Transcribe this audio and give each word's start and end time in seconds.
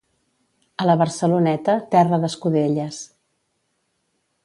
A 0.83 0.87
la 0.91 0.95
Barceloneta, 1.01 1.77
terra 1.93 2.21
d'escudelles. 2.25 3.03